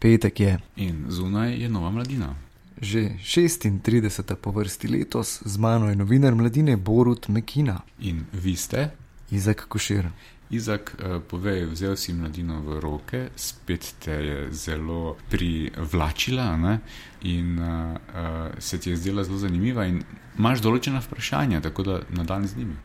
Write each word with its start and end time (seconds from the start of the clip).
Petek 0.00 0.40
je. 0.40 0.58
In 0.76 1.04
zunaj 1.08 1.60
je 1.62 1.68
nova 1.68 1.90
mladina. 1.90 2.34
Že 2.80 3.20
36. 3.20 4.34
po 4.34 4.50
vrsti 4.50 4.88
letos 4.88 5.42
z 5.44 5.58
mano 5.58 5.88
je 5.88 5.96
novinar 5.96 6.34
mladine 6.34 6.76
Borut 6.76 7.28
Mekina. 7.28 7.80
In 7.98 8.24
vi 8.32 8.56
ste? 8.56 8.90
Izak 9.30 9.66
Košir. 9.68 10.08
Izak, 10.50 10.96
uh, 10.98 11.20
povej, 11.22 11.66
vzel 11.70 11.96
si 11.96 12.12
mladino 12.12 12.62
v 12.64 12.80
roke, 12.80 13.28
spet 13.36 13.94
te 14.00 14.10
je 14.10 14.48
zelo 14.52 15.16
privlačila 15.30 16.56
ne? 16.56 16.80
in 17.22 17.58
uh, 17.58 17.66
uh, 17.66 18.58
se 18.58 18.80
ti 18.80 18.90
je 18.90 18.96
zdela 18.96 19.24
zelo 19.24 19.38
zanimiva, 19.38 19.84
in 19.86 20.02
imaš 20.38 20.64
določena 20.64 21.04
vprašanja, 21.04 21.60
tako 21.60 21.82
da 21.82 22.00
nadaljni 22.08 22.48
z 22.48 22.56
njimi. 22.56 22.76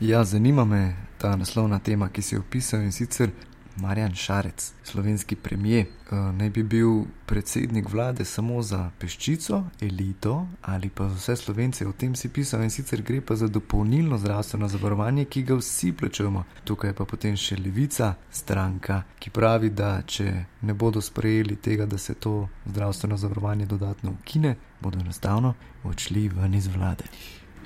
Ja, 0.00 0.24
zanima 0.24 0.64
me 0.64 0.96
ta 1.18 1.36
naslovna 1.36 1.78
tema, 1.78 2.08
ki 2.08 2.22
si 2.22 2.34
jo 2.34 2.40
opisal 2.40 2.82
in 2.82 2.92
sicer 2.92 3.30
Marjan 3.76 4.14
Šarec, 4.14 4.72
slovenski 4.84 5.36
premijer, 5.36 5.86
uh, 5.86 6.18
naj 6.34 6.50
bi 6.50 6.62
bil 6.62 7.04
predsednik 7.26 7.88
vlade 7.88 8.24
samo 8.24 8.62
za 8.62 8.90
peščico, 8.98 9.64
elito 9.80 10.46
ali 10.62 10.88
pa 10.88 11.08
za 11.08 11.14
vse 11.14 11.36
slovence. 11.36 11.86
O 11.86 11.92
tem 11.92 12.14
si 12.14 12.28
pisal 12.28 12.62
in 12.62 12.70
sicer 12.70 13.02
gre 13.02 13.20
pa 13.20 13.36
za 13.36 13.48
dopolnilno 13.48 14.18
zdravstveno 14.18 14.68
zavarovanje, 14.68 15.24
ki 15.24 15.42
ga 15.42 15.54
vsi 15.54 15.92
plačujemo. 15.92 16.44
Tukaj 16.64 16.90
je 16.90 16.94
pa 16.94 17.04
potem 17.04 17.36
še 17.36 17.56
levica, 17.56 18.14
stranka, 18.30 19.02
ki 19.18 19.30
pravi, 19.30 19.70
da 19.70 20.02
če 20.06 20.44
ne 20.62 20.74
bodo 20.74 21.00
sprejeli 21.00 21.56
tega, 21.56 21.86
da 21.86 21.98
se 21.98 22.14
to 22.14 22.48
zdravstveno 22.66 23.16
zavarovanje 23.16 23.66
dodatno 23.66 24.16
ukine, 24.20 24.56
bodo 24.80 25.00
enostavno 25.00 25.54
odšli 25.84 26.28
ven 26.28 26.54
iz 26.54 26.66
vlade. 26.66 27.08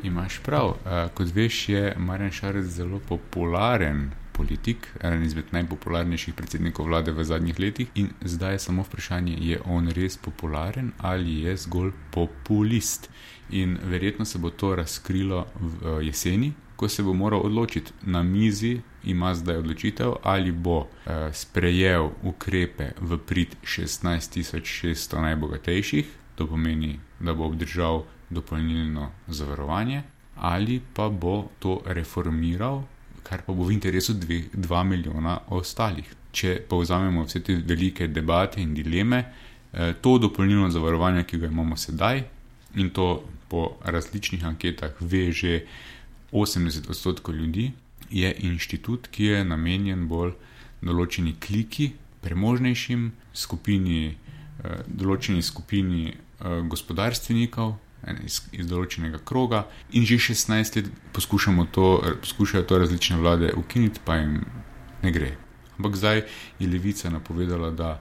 Imaš 0.04 0.38
prav, 0.44 0.68
uh, 0.68 1.08
kot 1.14 1.34
veš, 1.34 1.68
je 1.68 1.94
Marjan 1.98 2.30
Šarec 2.30 2.66
zelo 2.66 3.00
popularen 3.08 4.10
politik, 4.36 4.88
eden 5.00 5.24
izmed 5.24 5.52
najpopularnejših 5.56 6.34
predsednikov 6.34 6.90
vlade 6.90 7.12
v 7.12 7.24
zadnjih 7.24 7.58
letih. 7.60 7.88
In 7.94 8.12
zdaj 8.20 8.54
je 8.54 8.64
samo 8.66 8.84
vprašanje, 8.84 9.36
je 9.40 9.60
on 9.64 9.88
res 9.88 10.16
popularen 10.16 10.92
ali 10.98 11.40
je 11.46 11.56
zgolj 11.56 11.92
populist. 12.10 13.10
In 13.50 13.78
verjetno 13.82 14.24
se 14.24 14.38
bo 14.38 14.50
to 14.50 14.74
razkrilo 14.76 15.46
v 15.60 16.00
jeseni, 16.06 16.52
ko 16.76 16.88
se 16.88 17.02
bo 17.02 17.14
moral 17.14 17.40
odločiti. 17.46 17.92
Na 18.02 18.22
mizi 18.22 18.80
ima 19.04 19.34
zdaj 19.34 19.56
odločitev, 19.56 20.12
ali 20.22 20.52
bo 20.52 20.86
eh, 20.86 21.30
sprejel 21.32 22.10
ukrepe 22.22 22.90
v 23.00 23.18
prid 23.18 23.56
16.600 23.64 25.20
najbogatejših, 25.20 26.06
to 26.34 26.46
pomeni, 26.46 26.98
da 27.20 27.34
bo 27.34 27.46
obdržal 27.46 28.04
dopolnilno 28.30 29.10
zavarovanje, 29.28 30.02
ali 30.36 30.82
pa 30.94 31.08
bo 31.08 31.48
to 31.58 31.80
reformiral 31.86 32.82
kar 33.26 33.42
pa 33.42 33.52
bo 33.52 33.66
v 33.66 33.74
interesu 33.74 34.14
2 34.14 34.84
milijona 34.86 35.38
ostalih. 35.50 36.06
Če 36.32 36.60
pa 36.68 36.78
vzamemo 36.78 37.24
vse 37.26 37.42
te 37.42 37.56
velike 37.58 38.06
debate 38.08 38.62
in 38.62 38.74
dileme, 38.74 39.24
eh, 39.72 39.94
to 40.00 40.18
dopolnilno 40.18 40.70
zavarovanje, 40.70 41.24
ki 41.24 41.40
ga 41.42 41.50
imamo 41.50 41.76
sedaj, 41.76 42.22
in 42.76 42.90
to 42.90 43.24
po 43.48 43.78
različnih 43.84 44.44
anketah 44.44 44.92
ve 45.00 45.32
že 45.32 45.66
80 46.32 46.90
odstotkov 46.90 47.34
ljudi, 47.34 47.72
je 48.10 48.34
inštitut, 48.38 49.08
ki 49.10 49.24
je 49.24 49.44
namenjen 49.44 50.06
bolj 50.08 50.34
določeni 50.82 51.34
kliki, 51.40 51.92
premožnejšim 52.22 53.10
skupini, 53.34 54.14
eh, 54.64 54.82
določeni 54.86 55.42
skupini 55.42 56.12
eh, 56.12 56.62
gospodarstvenikov, 56.68 57.74
iz, 58.24 58.40
iz 58.52 58.66
določenega 58.66 59.20
kroga, 59.24 59.66
in 59.92 60.06
že 60.06 60.18
16 60.18 60.76
let 60.76 60.90
poskušamo 61.12 61.66
to, 61.72 61.88
poskušajo 62.20 62.64
to 62.64 62.78
različne 62.78 63.16
vlade 63.16 63.52
ukiniti, 63.56 64.00
pa 64.04 64.16
jim 64.20 64.44
ne 65.02 65.12
gre. 65.12 65.36
Ampak 65.78 65.96
zdaj 65.96 66.22
je 66.58 66.68
levica 66.68 67.10
napovedala, 67.10 67.70
da 67.70 68.00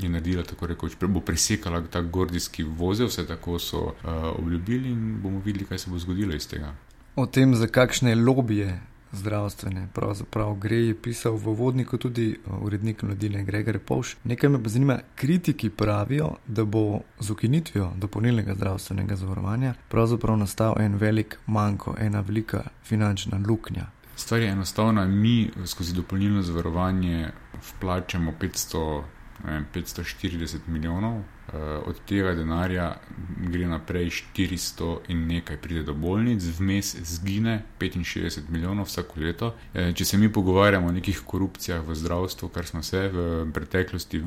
je 0.00 0.08
naredila 0.08 0.44
tako 0.46 0.66
rekoč, 0.66 0.96
bo 1.02 1.20
presekala 1.20 1.82
ta 1.82 2.00
gordijski 2.00 2.62
vozel, 2.62 3.10
vse 3.10 3.26
tako 3.26 3.58
so 3.58 3.80
uh, 3.80 3.94
obljubili, 4.38 4.92
in 4.92 5.18
bomo 5.22 5.42
videli, 5.44 5.66
kaj 5.66 5.78
se 5.78 5.90
bo 5.90 5.98
zgodilo 5.98 6.34
iz 6.34 6.48
tega. 6.48 6.74
O 7.16 7.26
tem, 7.26 7.54
za 7.54 7.66
kakšne 7.66 8.14
lobije 8.14 8.80
zdravstvene. 9.12 9.88
Pravzaprav 9.94 10.54
gre 10.54 10.76
je 10.76 10.94
pisal 11.02 11.36
v 11.36 11.54
vodniku 11.54 11.98
tudi 11.98 12.30
eh, 12.30 12.50
urednik 12.60 13.02
mladine 13.02 13.44
Gregor 13.44 13.78
Povš. 13.78 14.16
Nekaj 14.24 14.50
me 14.50 14.62
pa 14.62 14.68
zanima, 14.68 14.98
kritiki 15.14 15.70
pravijo, 15.70 16.30
da 16.46 16.64
bo 16.64 17.00
z 17.20 17.30
ukinitvijo 17.30 17.92
dopolnilnega 17.96 18.54
zdravstvenega 18.54 19.16
zavarovanja 19.16 19.74
pravzaprav 19.88 20.36
nastal 20.36 20.74
en 20.80 20.94
velik 20.94 21.38
manjko, 21.46 21.94
ena 21.98 22.20
velika 22.20 22.62
finančna 22.84 23.40
luknja. 23.48 23.86
Stvar 24.16 24.40
je 24.40 24.48
enostavna, 24.48 25.06
mi 25.06 25.50
skozi 25.66 25.94
dopolnilno 25.94 26.42
zavarovanje 26.42 27.30
vplačamo 27.70 28.32
500 28.40 29.02
540 29.44 30.58
milijonov, 30.66 31.18
eh, 31.18 31.56
od 31.86 31.96
tega 32.06 32.34
denarja 32.34 32.96
gre 33.36 33.66
naprej 33.66 34.10
400 34.36 34.98
in 35.08 35.26
nekaj 35.26 35.56
pride 35.56 35.82
do 35.82 35.94
bolnic, 35.94 36.44
vmes 36.58 36.96
zgine 37.02 37.62
65 37.78 38.48
milijonov 38.48 38.86
vsako 38.86 39.20
leto. 39.20 39.54
Eh, 39.74 39.92
če 39.92 40.04
se 40.04 40.18
mi 40.18 40.32
pogovarjamo 40.32 40.88
o 40.88 40.92
nekih 40.92 41.22
korupcijah 41.26 41.86
v 41.86 41.94
zdravstvu, 41.94 42.48
kar 42.48 42.66
smo 42.66 42.82
se 42.82 43.08
v 43.08 43.46
preteklosti 43.52 44.24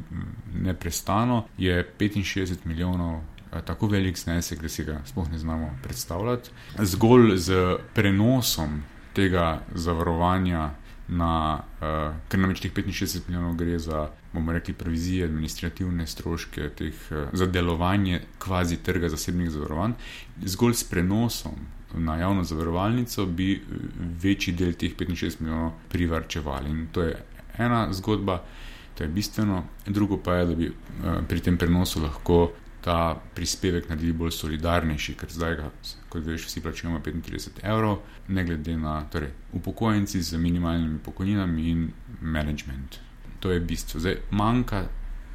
neprestano, 0.53 1.45
je 1.57 1.83
65 1.99 2.65
milijonov. 2.65 3.21
Eh, 3.53 3.61
tako 3.65 3.87
velik 3.87 4.17
znesek, 4.17 4.61
da 4.61 4.69
si 4.69 4.83
ga 4.83 5.01
sploh 5.05 5.31
ne 5.31 5.37
znamo 5.37 5.77
predstavljati. 5.83 6.49
Zgolj 6.79 7.37
z 7.37 7.77
prenosom 7.93 8.83
tega 9.13 9.61
zavarovanja 9.75 10.71
na, 11.07 11.63
uh, 11.81 12.15
ker 12.29 12.39
namreč 12.39 12.61
teh 12.63 12.71
65 12.71 13.27
milijonov 13.27 13.55
gre 13.59 13.79
za, 13.79 14.07
bomo 14.33 14.53
rekli, 14.55 14.73
provizije, 14.73 15.25
administrativne 15.25 16.07
stroške, 16.07 16.69
teh, 16.77 17.01
uh, 17.11 17.27
za 17.33 17.45
delovanje 17.45 18.21
kvazi 18.39 18.77
trga 18.83 19.09
zasebnih 19.09 19.51
zavarovanj, 19.51 19.97
zgolj 20.45 20.73
s 20.73 20.89
prenosom 20.89 21.67
na 21.93 22.17
javno 22.17 22.43
zavarovalnico 22.43 23.25
bi 23.25 23.61
večji 24.23 24.53
del 24.53 24.73
teh 24.73 24.95
65 24.97 25.41
milijonov 25.41 25.71
privrčevali. 25.89 26.69
In 26.69 26.87
to 26.91 27.01
je 27.01 27.17
ena 27.57 27.87
zgodba, 27.93 28.41
to 28.97 29.03
je 29.03 29.09
bistveno, 29.09 29.63
drugo 29.85 30.17
pa 30.17 30.35
je, 30.35 30.45
da 30.45 30.55
bi 30.55 30.67
uh, 30.69 31.21
pri 31.27 31.39
tem 31.39 31.57
prenosu 31.57 32.01
lahko 32.01 32.51
ta 32.83 33.15
prispevek 33.35 33.87
naredili 33.89 34.13
bolj 34.13 34.33
solidarnejši, 34.35 35.13
ker 35.15 35.31
zdaj 35.31 35.55
ga, 35.55 35.69
kot 36.11 36.25
veš, 36.27 36.49
vsi 36.49 36.61
plačujemo 36.61 36.99
35 36.99 37.63
evrov, 37.63 38.01
ne 38.27 38.43
glede 38.43 38.75
na 38.77 38.97
torej, 39.11 39.31
upokojenci 39.55 40.21
z 40.21 40.37
minimalnimi 40.37 40.99
pokojninami 40.99 41.69
in 41.69 41.85
management. 42.21 42.99
To 43.39 43.51
je 43.51 43.59
bistvo. 43.59 43.99
Zdaj, 44.03 44.17
manjka, 44.31 44.83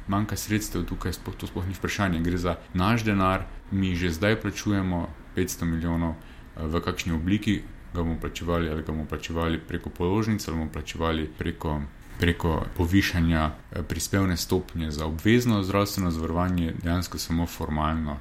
manjka 0.07 0.37
sredstev 0.37 0.85
tukaj, 0.85 1.13
spoh, 1.17 1.35
to 1.35 1.49
sploh 1.49 1.65
ni 1.67 1.73
vprašanje. 1.73 2.21
Gre 2.21 2.37
za 2.37 2.55
naš 2.73 3.03
denar, 3.05 3.47
mi 3.71 3.95
že 3.95 4.13
zdaj 4.13 4.41
plačujemo 4.41 5.07
500 5.35 5.65
milijonov 5.65 6.15
v 6.55 6.81
kakšni 6.85 7.17
obliki, 7.17 7.61
ga 7.93 8.03
bomo 8.03 8.19
plačevali 8.21 8.69
ali 8.69 8.83
ga 8.83 8.91
bomo 8.91 9.05
plačevali 9.05 9.59
preko 9.59 9.89
položnic 9.89 10.47
ali 10.47 10.57
bomo 10.57 10.71
plačevali 10.71 11.29
preko 11.37 11.81
preko 12.19 12.65
povišanja 12.77 13.51
eh, 13.71 13.83
prispevne 13.83 14.37
stopnje 14.37 14.91
za 14.91 15.05
obvezno 15.05 15.63
zdravstveno 15.63 16.11
zavarovanje 16.11 16.73
dejansko 16.83 17.17
samo 17.17 17.45
formalno 17.45 18.17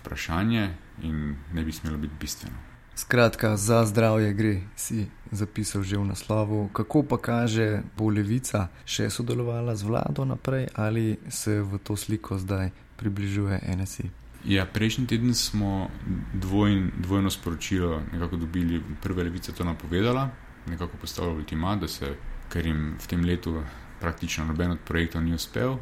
vprašanje 0.00 0.70
in 1.02 1.36
ne 1.52 1.62
bi 1.62 1.72
smelo 1.72 1.96
biti 1.96 2.14
bistveno. 2.20 2.56
Skratka, 2.94 3.56
za 3.56 3.86
zdravje 3.86 4.32
gre, 4.32 4.60
si 4.76 5.06
zapisal 5.30 5.82
že 5.82 5.96
v 5.96 6.04
naslovu. 6.04 6.68
Kako 6.72 7.02
pa 7.02 7.16
kaže, 7.16 7.82
bo 7.96 8.10
levica 8.10 8.68
še 8.84 9.10
sodelovala 9.10 9.76
z 9.76 9.88
vlado 9.88 10.24
naprej 10.24 10.68
ali 10.74 11.16
se 11.28 11.62
v 11.62 11.78
to 11.78 11.96
sliko 11.96 12.38
zdaj 12.38 12.70
približuje 12.96 13.60
NSI? 13.76 14.10
Ja, 14.44 14.64
prejšnji 14.66 15.06
teden 15.06 15.34
smo 15.34 15.90
dvojn, 16.34 16.90
dvojno 16.98 17.30
sporočilo 17.30 18.02
nekako 18.12 18.36
dobili. 18.36 18.82
Prva 19.02 19.22
levica 19.22 19.52
to 19.52 19.64
napovedala, 19.64 20.30
nekako 20.66 20.96
postavila 20.96 21.34
ultimat, 21.34 21.80
da 21.80 21.88
se 21.88 22.16
ker 22.50 22.66
jim 22.66 22.96
v 22.98 23.06
tem 23.06 23.24
letu 23.24 23.62
praktično 24.00 24.44
noben 24.44 24.70
od 24.70 24.78
projektov 24.84 25.22
ni 25.22 25.34
uspel, 25.34 25.76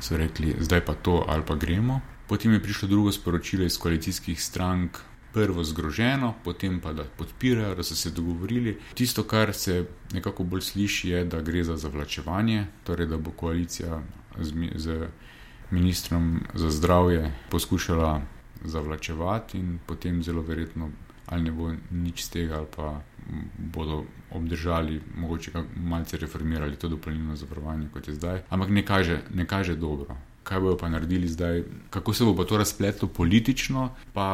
so 0.00 0.16
rekli, 0.16 0.54
zdaj 0.60 0.84
pa 0.84 0.94
to 0.94 1.24
ali 1.28 1.42
pa 1.46 1.54
gremo. 1.54 2.00
Potem 2.28 2.52
je 2.52 2.62
prišlo 2.62 2.88
drugo 2.88 3.12
sporočilo 3.12 3.64
iz 3.64 3.78
koalicijskih 3.78 4.42
strank, 4.42 4.98
prvo 5.34 5.64
zgroženo, 5.64 6.34
potem 6.44 6.78
pa 6.80 6.92
da 6.92 7.04
podpirajo, 7.04 7.74
da 7.74 7.82
so 7.82 7.96
se 7.98 8.10
dogovorili. 8.10 8.78
Tisto, 8.94 9.24
kar 9.26 9.52
se 9.52 9.86
nekako 10.12 10.44
bolj 10.44 10.60
sliši, 10.60 11.08
je, 11.08 11.24
da 11.24 11.42
gre 11.42 11.64
za 11.64 11.76
zavlačevanje, 11.76 12.66
torej 12.84 13.06
da 13.06 13.18
bo 13.18 13.30
koalicija 13.30 14.02
z, 14.38 14.54
z 14.74 15.08
ministrom 15.74 16.40
za 16.54 16.70
zdravje 16.70 17.32
poskušala 17.50 18.20
zavlačevati 18.64 19.58
in 19.58 19.78
potem 19.86 20.22
zelo 20.22 20.42
verjetno 20.42 20.90
ali 21.26 21.42
ne 21.42 21.52
bo 21.52 21.72
nič 21.90 22.24
z 22.24 22.28
tega, 22.30 22.60
ali 22.60 22.68
pa 22.76 23.00
bodo 23.58 24.04
obdržali, 24.30 25.00
mogoče 25.16 25.50
malce 25.76 26.16
reformirali 26.16 26.76
to 26.76 26.88
dopolnilno 26.88 27.36
zavarovanje, 27.36 27.88
kot 27.92 28.08
je 28.08 28.14
zdaj. 28.14 28.42
Ampak 28.50 28.68
ne 28.68 28.84
kaže, 28.84 29.20
ne 29.34 29.46
kaže 29.46 29.76
dobro. 29.76 30.16
Kaj 30.44 30.60
bodo 30.60 30.76
pa 30.76 30.88
naredili 30.88 31.28
zdaj, 31.28 31.62
kako 31.90 32.12
se 32.12 32.24
bo 32.24 32.36
pa 32.36 32.44
to 32.44 32.60
razpletlo 32.60 33.08
politično, 33.08 33.90
pa 34.12 34.26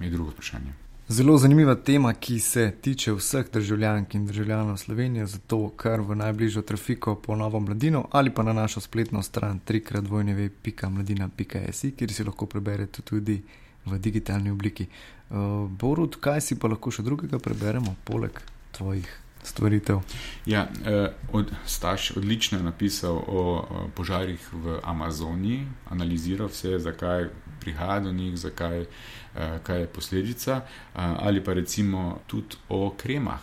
je 0.00 0.10
drugo 0.10 0.30
vprašanje. 0.30 0.83
Zelo 1.08 1.38
zanimiva 1.38 1.74
tema, 1.74 2.14
ki 2.14 2.40
se 2.40 2.72
tiče 2.80 3.12
vseh 3.12 3.46
državljank 3.52 4.14
in 4.14 4.26
državljanov 4.26 4.76
Slovenije, 4.76 5.26
zato 5.26 5.68
kar 5.76 6.00
v 6.00 6.14
najbližjo 6.16 6.62
trafiko 6.62 7.14
po 7.14 7.36
Novo 7.36 7.60
Mladino 7.60 8.08
ali 8.10 8.30
pa 8.30 8.42
na 8.42 8.52
našo 8.52 8.80
spletno 8.80 9.22
stran 9.22 9.60
trikratvojneve.mladina.si, 9.64 11.92
kjer 11.92 12.12
si 12.12 12.24
lahko 12.24 12.46
preberete 12.46 13.02
tudi 13.02 13.42
v 13.84 13.98
digitalni 13.98 14.50
obliki. 14.50 14.86
Uh, 15.30 15.36
Borut, 15.68 16.16
kaj 16.16 16.40
si 16.40 16.58
pa 16.58 16.68
lahko 16.72 16.90
še 16.90 17.02
drugega 17.02 17.38
preberemo, 17.38 17.96
poleg 18.04 18.40
tvojih 18.72 19.24
stvaritev? 19.44 20.00
Ja, 20.46 20.68
eh, 20.86 21.12
od, 21.32 21.52
Staš 21.66 22.16
odlično 22.16 22.58
je 22.58 22.64
napisal 22.64 23.12
o, 23.12 23.66
o 23.70 23.88
požarih 23.94 24.48
v 24.52 24.80
Amazoniji, 24.82 25.66
analiziral 25.90 26.48
vse, 26.48 26.78
zakaj 26.78 27.28
prihaja 27.64 28.00
do 28.04 28.12
njih, 28.12 28.36
zakaj, 28.36 28.80
eh, 28.80 29.58
kaj 29.62 29.80
je 29.80 29.86
posledica, 29.86 30.60
eh, 30.60 30.98
ali 31.00 31.44
pa 31.44 31.56
recimo 31.56 32.20
tudi 32.26 32.56
o 32.68 32.94
kremah. 32.96 33.40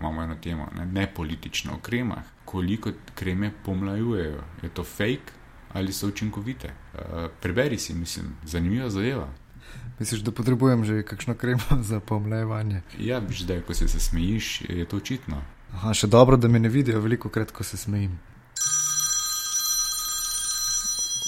Imamo 0.00 0.22
eno 0.22 0.36
temo, 0.42 0.68
ne, 0.76 0.86
ne 0.86 1.06
politično 1.14 1.74
o 1.74 1.78
kremah, 1.82 2.24
koliko 2.44 2.90
kreme 3.14 3.52
pomlajujejo, 3.64 4.42
je 4.62 4.68
to 4.68 4.84
fake 4.84 5.38
ali 5.72 5.92
so 5.92 6.08
učinkovite. 6.08 6.68
Eh, 6.68 7.28
preberi 7.40 7.78
si, 7.78 7.94
mislim, 7.94 8.26
zanimiva 8.44 8.90
zadeva. 8.90 9.28
Misliš, 9.98 10.20
da 10.20 10.32
potrebujem 10.32 10.84
že 10.84 11.02
kakšno 11.02 11.34
kremo 11.34 11.62
za 11.90 12.00
pomlajevanje? 12.00 12.82
Ja, 12.98 13.18
viš, 13.18 13.40
da 13.40 13.60
ko 13.62 13.74
se, 13.74 13.88
se 13.88 14.00
smejiš, 14.00 14.60
je 14.68 14.84
to 14.84 14.96
očitno. 14.96 15.42
Aha, 15.72 15.94
še 15.94 16.06
dobro, 16.06 16.36
da 16.36 16.48
me 16.48 16.58
ne 16.58 16.68
vidijo 16.68 17.00
veliko 17.00 17.28
krat, 17.28 17.52
ko 17.54 17.64
se 17.64 17.76
smejim. 17.76 18.18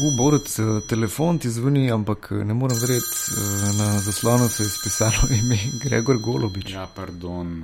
V 0.03 0.17
Borut, 0.17 0.49
telefon 0.89 1.39
ti 1.39 1.51
zvoni, 1.51 1.91
ampak 1.91 2.31
ne 2.31 2.55
morem 2.55 2.79
verjeti, 2.81 3.39
na 3.79 4.01
zaslonu 4.03 4.49
se 4.49 4.63
je 4.63 4.69
spisalo 4.69 5.29
ime 5.41 5.59
Gregor 5.85 6.19
Golobič. 6.19 6.73
Ja, 6.73 6.89
pardon, 6.97 7.63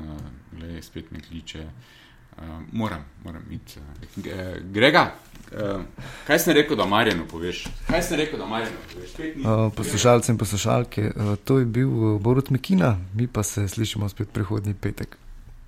le 0.60 0.82
spet 0.82 1.10
me 1.10 1.20
kliče. 1.20 1.64
Uh, 2.38 2.44
moram, 2.72 3.02
moram 3.24 3.42
iti. 3.50 3.80
Uh, 4.16 4.22
Grega, 4.70 5.14
uh, 5.50 5.82
kaj 6.26 6.38
si 6.38 6.52
rekel, 6.52 6.78
da 6.78 6.86
Marjano 6.86 7.26
poveš? 7.26 7.64
Kaj 7.88 8.02
si 8.06 8.16
rekel, 8.16 8.38
da 8.38 8.46
Marjano 8.46 8.78
poveš? 8.92 9.16
Uh, 9.18 9.72
poslušalci 9.74 10.30
in 10.32 10.38
poslušalke, 10.38 11.10
uh, 11.10 11.34
to 11.44 11.58
je 11.58 11.66
bil 11.66 12.18
Borut 12.22 12.50
Mikina, 12.50 12.98
mi 13.14 13.26
pa 13.26 13.42
se 13.42 13.68
slišimo 13.68 14.08
spet 14.08 14.30
prihodnji 14.32 14.74
petek. 14.74 15.18